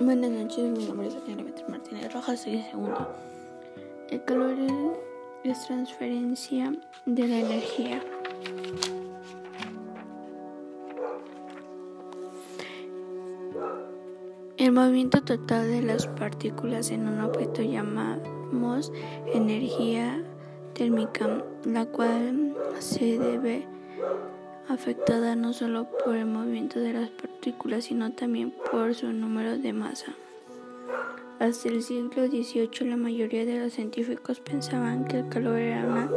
Buenas 0.00 0.30
noches, 0.30 0.76
mi 0.76 0.86
nombre 0.86 1.06
es 1.06 1.14
Beatriz 1.14 1.68
Martínez 1.68 2.12
Rojas, 2.12 2.40
soy. 2.40 2.64
El 4.10 4.24
calor 4.24 4.56
es 5.44 5.66
transferencia 5.66 6.74
de 7.06 7.28
la 7.28 7.38
energía. 7.38 8.02
El 14.56 14.72
movimiento 14.72 15.22
total 15.22 15.70
de 15.70 15.82
las 15.82 16.08
partículas 16.08 16.90
en 16.90 17.06
un 17.06 17.20
objeto 17.20 17.62
llamamos 17.62 18.92
energía 19.32 20.24
térmica, 20.72 21.44
la 21.64 21.86
cual 21.86 22.56
se 22.80 23.16
debe 23.18 23.68
afectada 24.68 25.36
no 25.36 25.52
solo 25.52 25.86
por 26.04 26.16
el 26.16 26.26
movimiento 26.26 26.80
de 26.80 26.92
las 26.92 27.10
partículas, 27.10 27.84
sino 27.84 28.12
también 28.12 28.52
por 28.70 28.94
su 28.94 29.12
número 29.12 29.58
de 29.58 29.72
masa. 29.72 30.14
Hasta 31.40 31.68
el 31.68 31.82
siglo 31.82 32.26
XVIII 32.26 32.88
la 32.88 32.96
mayoría 32.96 33.44
de 33.44 33.58
los 33.58 33.72
científicos 33.72 34.40
pensaban 34.40 35.04
que 35.04 35.18
el 35.18 35.28
calor 35.28 35.58
era 35.58 35.84
una 35.84 36.08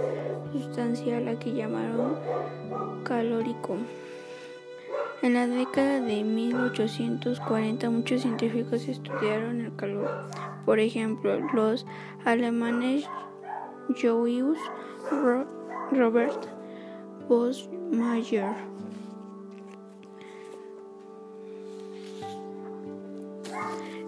sustancia 0.54 1.18
a 1.18 1.22
la 1.22 1.40
que 1.40 1.54
llamaron 1.54 2.16
calórico. 3.04 3.78
En 5.24 5.34
la 5.34 5.48
década 5.48 6.00
de 6.02 6.24
1840 6.24 7.90
muchos 7.90 8.22
científicos 8.22 8.88
estudiaron 8.88 9.62
el 9.62 9.76
calor. 9.76 10.30
Por 10.66 10.80
ejemplo, 10.80 11.40
los 11.54 11.88
alemanes 12.24 13.10
Johannes 14.00 14.60
Robert 15.92 16.46
Mayor. 17.92 18.56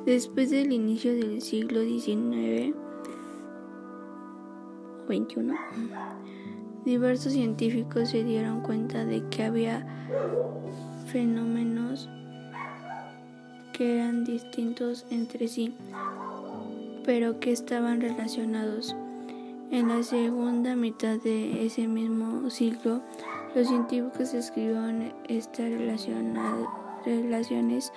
Después 0.06 0.50
del 0.50 0.72
inicio 0.72 1.14
del 1.14 1.42
siglo 1.42 1.82
XIX 1.82 2.74
XXI, 5.08 5.54
diversos 6.84 7.34
científicos 7.34 8.10
se 8.10 8.24
dieron 8.24 8.62
cuenta 8.62 9.06
de 9.06 9.24
que 9.30 9.44
había 9.44 9.86
fenómenos 11.12 12.10
que 13.74 13.98
eran 13.98 14.26
distintos 14.26 15.06
entre 15.10 15.48
sí, 15.48 15.74
pero 17.06 17.40
que 17.40 17.52
estaban 17.52 18.02
relacionados. 18.02 18.96
En 19.72 19.88
la 19.88 20.02
segunda 20.02 20.76
mitad 20.76 21.20
de 21.20 21.66
ese 21.66 21.88
mismo 21.88 22.50
siglo, 22.50 23.02
los 23.56 23.68
científicos 23.68 24.34
escribieron 24.34 25.14
estas 25.28 25.72
relaciones 27.06 27.92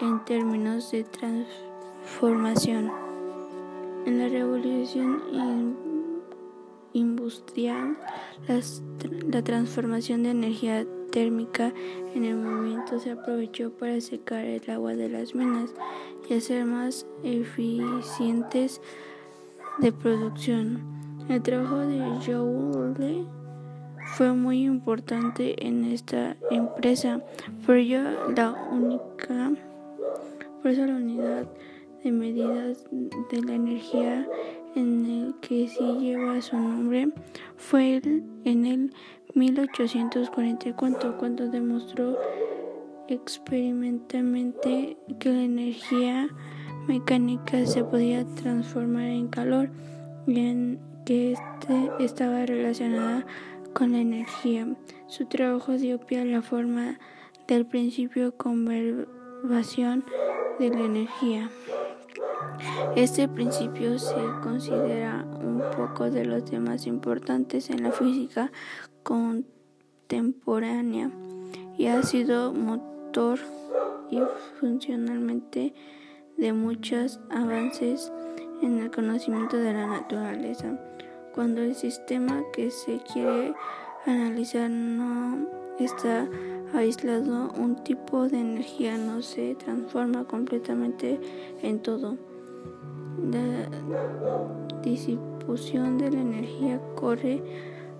en 0.00 0.24
términos 0.24 0.90
de 0.90 1.04
transformación. 1.04 2.90
En 4.06 4.18
la 4.18 4.28
revolución 4.28 5.76
industrial, 6.92 7.96
la 9.30 9.42
transformación 9.42 10.24
de 10.24 10.30
energía 10.30 10.86
térmica 11.10 11.72
en 12.14 12.24
el 12.24 12.36
movimiento 12.36 12.98
se 12.98 13.12
aprovechó 13.12 13.70
para 13.70 14.00
secar 14.00 14.44
el 14.44 14.68
agua 14.70 14.94
de 14.94 15.08
las 15.08 15.34
minas 15.34 15.72
y 16.28 16.34
hacer 16.34 16.66
más 16.66 17.06
eficientes 17.22 18.82
de 19.78 19.92
producción. 19.92 20.82
El 21.28 21.40
trabajo 21.40 21.78
de 21.78 22.00
Joule 22.26 23.26
fue 24.04 24.32
muy 24.32 24.64
importante 24.64 25.66
en 25.66 25.84
esta 25.84 26.36
empresa, 26.50 27.20
por 27.66 27.76
ello 27.76 28.02
la 28.34 28.52
única, 28.70 29.52
por 30.62 30.72
la 30.72 30.94
unidad 30.94 31.46
de 32.02 32.12
medidas 32.12 32.84
de 33.30 33.42
la 33.42 33.54
energía 33.54 34.26
en 34.74 35.06
el 35.06 35.34
que 35.40 35.68
sí 35.68 35.98
lleva 36.00 36.40
su 36.40 36.56
nombre 36.56 37.08
fue 37.56 38.02
en 38.44 38.66
el 38.66 38.92
1844 39.34 41.16
cuando 41.16 41.48
demostró 41.48 42.18
experimentalmente 43.08 44.96
que 45.18 45.28
la 45.30 45.42
energía 45.42 46.28
mecánica 46.86 47.64
se 47.66 47.84
podía 47.84 48.24
transformar 48.24 49.04
en 49.04 49.28
calor 49.28 49.70
y 50.26 50.38
en 50.40 50.80
que 51.04 51.32
este 51.32 51.90
estaba 52.00 52.46
relacionada 52.46 53.26
con 53.74 53.92
la 53.92 53.98
energía. 53.98 54.66
Su 55.08 55.26
trabajo 55.26 55.72
dio 55.72 55.98
pie 55.98 56.20
a 56.20 56.24
la 56.24 56.40
forma 56.40 56.98
del 57.46 57.66
principio 57.66 58.34
conservación 58.36 60.04
de 60.58 60.70
la 60.70 60.80
energía. 60.80 61.50
Este 62.96 63.28
principio 63.28 63.98
se 63.98 64.16
considera 64.42 65.26
un 65.40 65.62
poco 65.76 66.10
de 66.10 66.24
los 66.24 66.44
temas 66.44 66.86
importantes 66.86 67.68
en 67.70 67.82
la 67.82 67.92
física 67.92 68.50
contemporánea 69.02 71.10
y 71.76 71.86
ha 71.86 72.02
sido 72.02 72.54
motor 72.54 73.38
y 74.10 74.20
funcionalmente 74.60 75.74
de 76.36 76.52
muchos 76.52 77.20
avances 77.30 78.12
en 78.62 78.78
el 78.78 78.90
conocimiento 78.90 79.56
de 79.56 79.72
la 79.72 79.86
naturaleza. 79.86 80.78
Cuando 81.34 81.62
el 81.62 81.74
sistema 81.74 82.44
que 82.52 82.70
se 82.70 83.00
quiere 83.12 83.54
analizar 84.06 84.70
no 84.70 85.48
está 85.80 86.28
aislado, 86.72 87.50
un 87.58 87.82
tipo 87.82 88.28
de 88.28 88.38
energía 88.38 88.96
no 88.96 89.20
se 89.20 89.56
transforma 89.56 90.24
completamente 90.24 91.18
en 91.60 91.80
todo. 91.80 92.16
La 93.32 93.68
disipución 94.82 95.98
de 95.98 96.12
la 96.12 96.20
energía 96.20 96.80
corre 96.94 97.42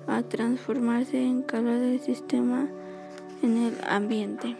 a 0.06 0.22
transformarse 0.22 1.20
en 1.20 1.42
calor 1.42 1.80
del 1.80 1.98
sistema 1.98 2.68
en 3.42 3.56
el 3.56 3.74
ambiente. 3.88 4.56